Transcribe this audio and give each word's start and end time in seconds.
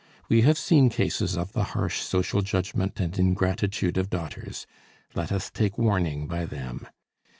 We 0.29 0.41
have 0.41 0.57
seen 0.57 0.89
cases 0.89 1.37
of 1.37 1.53
the 1.53 1.61
harsh 1.77 1.99
social 1.99 2.41
judgment 2.41 2.99
and 2.99 3.19
ingratitude 3.19 3.99
of 3.99 4.09
daughters; 4.09 4.65
let 5.13 5.31
us 5.31 5.51
take 5.51 5.77
warning 5.77 6.25
by 6.25 6.45
them. 6.47 6.87